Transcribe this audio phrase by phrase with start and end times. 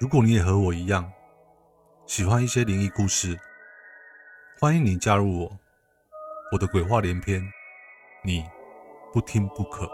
[0.00, 1.12] 如果你也和我一样
[2.06, 3.38] 喜欢一些灵异故事，
[4.58, 5.52] 欢迎你加入我，
[6.50, 7.46] 我的鬼话连篇，
[8.24, 8.42] 你
[9.12, 9.86] 不听不可。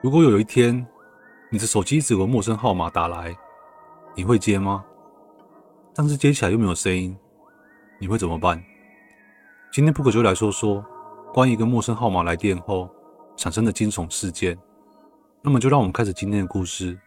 [0.00, 0.86] 如果有一天，
[1.50, 3.36] 你的手机一直有陌生号码打来，
[4.14, 4.84] 你会接吗？
[5.92, 7.18] 但是接起来又没有声音，
[7.98, 8.62] 你会怎么办？
[9.72, 10.86] 今天不可就来说说
[11.32, 12.90] 关于一个陌生号码来电后
[13.36, 14.58] 产生的惊悚事件。
[15.40, 16.98] 那么就让我们开始今天的故事：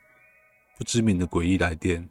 [0.77, 2.09] 不知名的诡异来电。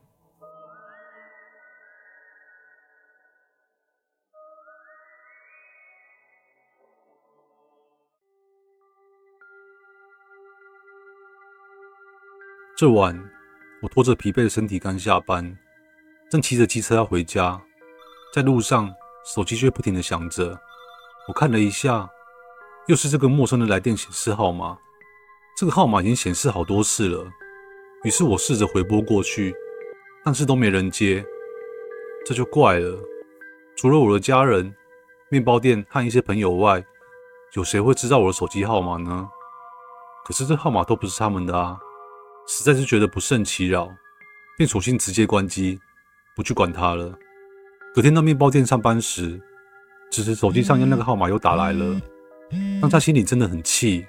[12.76, 13.18] 这晚，
[13.82, 15.58] 我拖着疲惫的身体刚下班，
[16.30, 17.60] 正骑着机车要回家，
[18.32, 18.90] 在路上，
[19.24, 20.58] 手机却不停的响着。
[21.30, 22.10] 我看了一下，
[22.88, 24.76] 又是这个陌生的来电显示号码。
[25.56, 27.24] 这个号码已经显示好多次了。
[28.02, 29.54] 于是我试着回拨过去，
[30.24, 31.24] 但是都没人接。
[32.26, 32.98] 这就怪了，
[33.76, 34.74] 除了我的家人、
[35.28, 36.84] 面包店和一些朋友外，
[37.52, 39.28] 有谁会知道我的手机号码呢？
[40.24, 41.78] 可是这号码都不是他们的啊。
[42.48, 43.88] 实在是觉得不胜其扰，
[44.58, 45.78] 便索性直接关机，
[46.34, 47.16] 不去管它了。
[47.94, 49.40] 隔天到面包店上班时，
[50.10, 52.00] 只是手机上用那个号码又打来了，
[52.80, 54.04] 当下心里真的很气，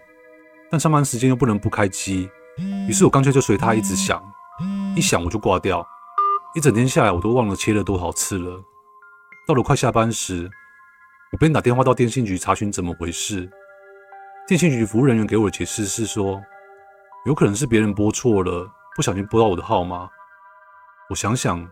[0.70, 2.30] 但上班时间又不能不开机，
[2.88, 4.22] 于是我干脆就随他一直响，
[4.96, 5.88] 一响我就挂掉。
[6.56, 8.62] 一整天下来，我都忘了切了多少次了。
[9.48, 10.50] 到了快下班时，
[11.32, 13.50] 我便打电话到电信局查询怎么回事。
[14.48, 16.42] 电信局服务人员给我的解释是说，
[17.26, 20.10] 有可能是别人拨错了，不小心拨到我的号码。
[21.10, 21.66] 我想想，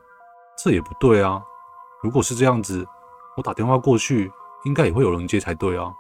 [0.64, 1.42] 这也不对啊。
[2.02, 2.86] 如果是这样子，
[3.36, 4.32] 我打电话过去，
[4.64, 5.94] 应该也会有人接才对啊。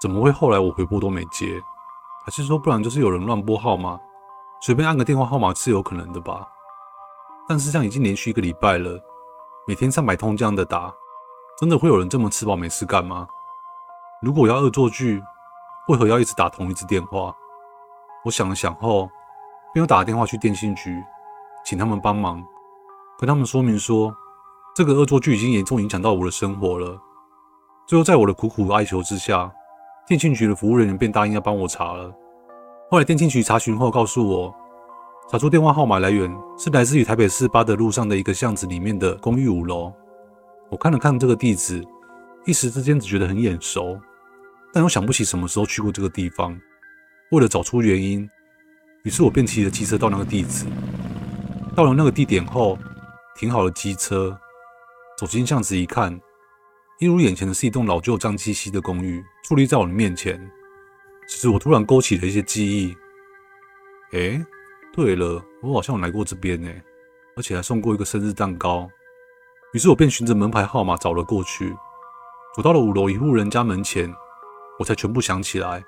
[0.00, 1.62] 怎么会后来我回拨都没接？
[2.24, 3.98] 还是说，不然就是有人乱拨号码，
[4.60, 6.46] 随便按个电话号码是有可能的吧？
[7.48, 9.00] 但是这样已经连续一个礼拜了，
[9.66, 10.92] 每天上百通这样的打，
[11.58, 13.26] 真的会有人这么吃饱没事干吗？
[14.20, 15.22] 如果要恶作剧，
[15.88, 17.34] 为何要一直打同一支电话？
[18.24, 19.08] 我想了想后，
[19.72, 21.02] 便又打了电话去电信局，
[21.64, 22.44] 请他们帮忙，
[23.18, 24.14] 跟他们说明说，
[24.78, 26.96] 这个恶作剧已经严重影响到我的生活了。
[27.88, 29.50] 最后，在我的苦苦哀求之下，
[30.06, 32.14] 电信局的服务人员便答应要帮我查了。
[32.88, 34.54] 后来，电信局查询后告诉我，
[35.28, 39.92] 查出电话号码来源是来自于台北市八德路上的一个巷子里面的公寓五楼。
[40.70, 41.84] 我看了看这个地址，
[42.46, 43.98] 一时之间只觉得很眼熟，
[44.72, 46.56] 但又想不起什么时候去过这个地方。
[47.32, 48.30] 为了找出原因，
[49.02, 50.66] 于是我便骑着机车到那个地址。
[51.74, 52.78] 到了那个地点后，
[53.34, 54.38] 停好了机车，
[55.18, 56.12] 走进巷子一看，
[57.00, 60.40] 映入眼前的是一栋老旧、脏兮兮的公寓，矗立在我的面前。
[61.26, 62.96] 此时我突然勾起了一些记忆。
[64.12, 64.40] 哎，
[64.92, 66.70] 对了，我好像来过这边呢，
[67.34, 68.88] 而且还送过一个生日蛋糕。
[69.72, 71.76] 于是我便循着门牌号码找了过去，
[72.54, 74.08] 走到了五楼一户人家门前，
[74.78, 75.82] 我才全部想起来。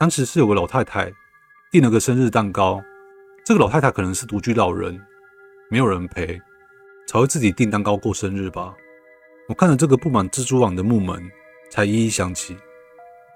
[0.00, 1.12] 当时是有个老太太
[1.70, 2.82] 订了个生日蛋糕，
[3.46, 5.00] 这个老太太可能是独居老人，
[5.70, 6.42] 没有人陪，
[7.06, 8.74] 才会自己订蛋糕过生日吧。
[9.48, 11.22] 我看着这个布满蜘蛛网的木门，
[11.70, 12.56] 才一一想起，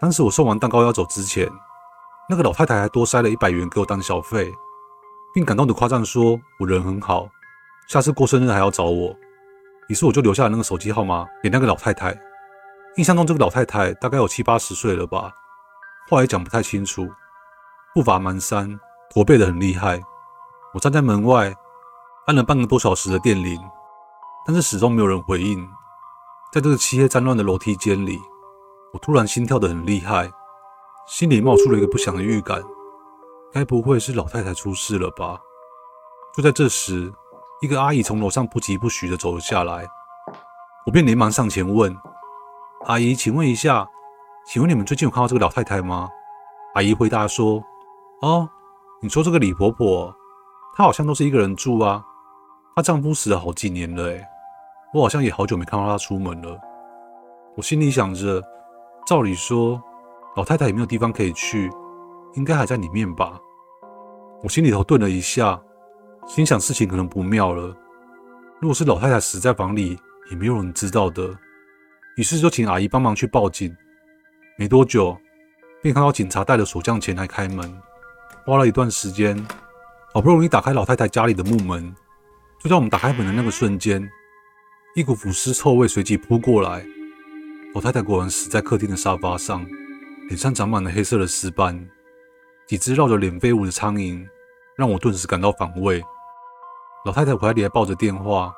[0.00, 1.48] 当时我送完蛋糕要走之前，
[2.28, 4.50] 那个老太太还多塞了一百元给我当小费，
[5.34, 7.28] 并感动的夸赞说我人很好，
[7.88, 9.14] 下次过生日还要找我。
[9.88, 12.18] 于是我就留下了那个手机号码给那个老太太。
[12.96, 15.32] 印象中这个老太太大概有七八十岁了吧。
[16.10, 17.06] 话也讲不太清楚，
[17.94, 18.78] 步伐蹒跚，
[19.10, 20.00] 驼背的很厉害。
[20.72, 21.54] 我站在门外，
[22.28, 23.58] 按了半个多小时的电铃，
[24.44, 25.66] 但是始终没有人回应。
[26.52, 28.20] 在这个漆黑脏乱的楼梯间里，
[28.92, 30.30] 我突然心跳得很厉害，
[31.06, 32.62] 心里冒出了一个不祥的预感，
[33.50, 35.40] 该不会是老太太出事了吧？
[36.36, 37.10] 就在这时，
[37.62, 39.86] 一个阿姨从楼上不疾不徐地走了下来，
[40.84, 41.96] 我便连忙上前问
[42.84, 43.88] ：“阿姨，请问一下。”
[44.46, 46.10] 请问你们最近有看到这个老太太吗？
[46.74, 47.64] 阿姨回答说
[48.20, 48.46] ：“哦，
[49.00, 50.14] 你说这个李婆婆，
[50.74, 52.04] 她好像都是一个人住啊。
[52.78, 54.24] 她丈夫死了好几年了，诶，
[54.94, 56.56] 我好像也好久没看到她出门了。”
[57.58, 58.40] 我心里想着，
[59.04, 59.82] 照理说，
[60.36, 61.68] 老太太也没有地方可以去，
[62.34, 63.36] 应该还在里面吧？
[64.44, 65.60] 我心里头顿了一下，
[66.24, 67.76] 心想事情可能不妙了。
[68.60, 69.98] 如果是老太太死在房里，
[70.30, 71.28] 也没有人知道的。
[72.16, 73.76] 于是就请阿姨帮忙去报警。
[74.56, 75.18] 没多久，
[75.82, 77.76] 便看到警察带着锁匠前来开门。
[78.46, 79.36] 花了一段时间，
[80.14, 81.92] 好不容易打开老太太家里的木门。
[82.58, 84.10] 就在我们打开门的那个瞬间，
[84.96, 86.84] 一股腐尸臭味随即扑过来。
[87.72, 89.64] 老太太果然死在客厅的沙发上，
[90.26, 91.88] 脸上长满了黑色的尸斑。
[92.66, 94.26] 几只绕着脸飞舞的苍蝇，
[94.76, 96.02] 让我顿时感到反胃。
[97.04, 98.52] 老太太怀里还抱着电话，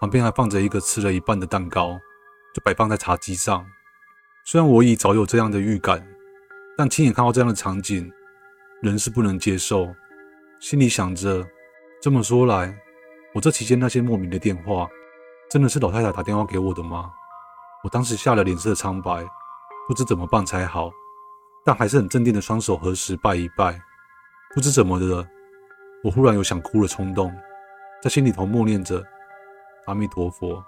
[0.00, 2.00] 旁边还放着一个吃了一半的蛋糕，
[2.52, 3.64] 就摆放在茶几上。
[4.44, 6.04] 虽然我已早有这样的预感，
[6.76, 8.12] 但亲眼看到这样的场景，
[8.82, 9.94] 仍是不能接受。
[10.58, 11.46] 心里想着，
[12.02, 12.76] 这么说来，
[13.36, 14.88] 我这期间那些莫名的电话，
[15.50, 17.12] 真的是老太太打电话给我的吗？
[17.84, 19.28] 我当时吓得脸色苍白，
[19.86, 20.90] 不知怎么办才好。
[21.62, 23.78] 但还是很镇定的，双手合十拜一拜。
[24.54, 25.28] 不知怎么的，
[26.02, 27.30] 我忽然有想哭的冲动，
[28.02, 29.04] 在心里头默念着
[29.84, 30.64] ：“阿弥陀佛，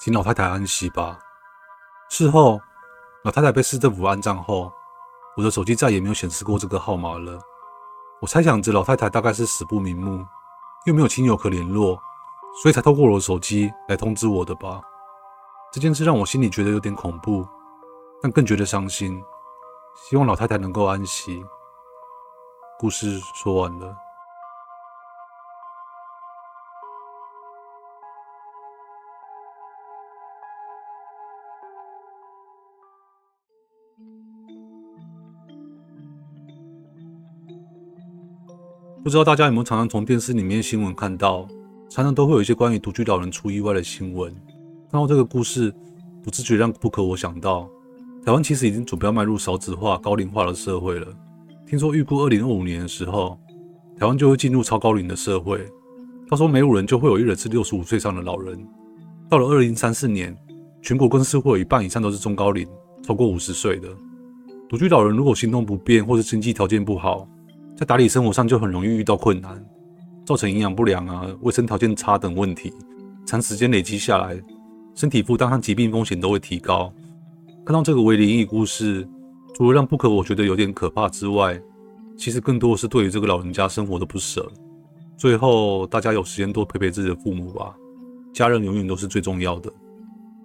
[0.00, 1.18] 请老太太安息吧。”
[2.08, 2.58] 事后，
[3.22, 4.72] 老太太被市政府安葬后，
[5.36, 7.38] 我的手机再也没有显示过这个号码了。
[8.22, 10.24] 我猜想着老太太大概是死不瞑目，
[10.86, 11.98] 又没有亲友可联络，
[12.62, 14.80] 所以才透过我的手机来通知我的吧。
[15.72, 17.46] 这件事让我心里觉得有点恐怖，
[18.22, 19.22] 但更觉得伤心。
[20.08, 21.44] 希望老太太能够安息。
[22.78, 24.07] 故事说完了。
[39.02, 41.46] 不知道大家有没有常常从电视里面新闻看到，
[41.88, 44.34] 常常都会有一些关于独居老人出意外的新闻。
[44.90, 45.72] 看到这个故事，
[46.22, 47.68] 不自觉让不可我想到。
[48.26, 51.06] 台湾其实已经准备要迈入少子化、高龄化的社会了。
[51.64, 53.38] 听说预估二零二五年的时候，
[53.96, 55.64] 台湾就会进入超高龄的社会，
[56.28, 58.58] 到时候每五人就会有一人是六十五岁以上的老人。
[59.30, 60.36] 到了二零三四年，
[60.82, 62.66] 全国更是会有一半以上都是中高龄，
[63.02, 63.88] 超过五十岁的。
[64.68, 67.26] 独居老人如果行动不便或是经济条件不好，
[67.78, 69.64] 在打理生活上就很容易遇到困难，
[70.26, 72.74] 造成营养不良啊、卫生条件差等问题，
[73.24, 74.36] 长时间累积下来，
[74.96, 76.92] 身体负担和疾病风险都会提高。
[77.64, 79.06] 看到这个为灵异故事，
[79.54, 81.56] 除了让不可我觉得有点可怕之外，
[82.16, 84.50] 其实更多是对于这个老人家生活的不舍。
[85.16, 87.72] 最后，大家有时间多陪陪自己的父母吧，
[88.34, 89.72] 家人永远都是最重要的。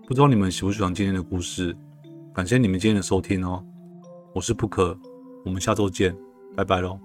[0.05, 1.75] 不知道你们喜不喜欢今天的故事？
[2.31, 3.63] 感谢你们今天的收听哦，
[4.35, 4.95] 我是不可，
[5.43, 6.15] 我们下周见，
[6.55, 6.99] 拜拜喽。